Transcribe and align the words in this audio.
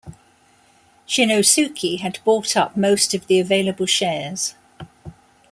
Shinnosuke 1.07 1.99
had 1.99 2.17
bought 2.25 2.57
up 2.57 2.75
most 2.75 3.13
of 3.13 3.27
the 3.27 3.39
available 3.39 3.85
shares. 3.85 4.55